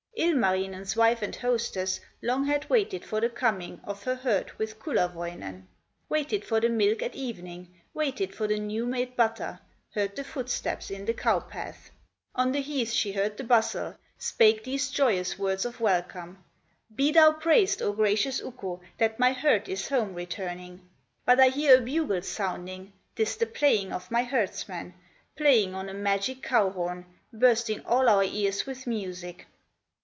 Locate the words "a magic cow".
25.89-26.69